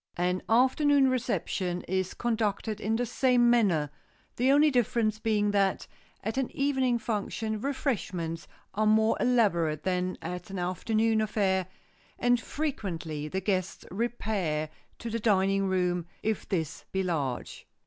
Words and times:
An 0.17 0.41
afternoon 0.49 1.11
reception 1.11 1.83
is 1.83 2.15
conducted 2.15 2.81
in 2.81 2.95
the 2.95 3.05
same 3.05 3.51
manner, 3.51 3.91
the 4.35 4.51
only 4.51 4.71
difference 4.71 5.19
being 5.19 5.51
that, 5.51 5.85
at 6.23 6.39
an 6.39 6.49
evening 6.57 6.97
function 6.97 7.61
refreshments 7.61 8.47
are 8.73 8.87
more 8.87 9.15
elaborate 9.19 9.83
than 9.83 10.17
at 10.19 10.49
an 10.49 10.57
afternoon 10.57 11.21
affair, 11.21 11.67
and 12.17 12.41
frequently 12.41 13.27
the 13.27 13.41
guests 13.41 13.85
repair 13.91 14.71
to 14.97 15.11
the 15.11 15.19
dining 15.19 15.67
room, 15.67 16.07
if 16.23 16.49
this 16.49 16.83
be 16.91 17.03
large. 17.03 17.67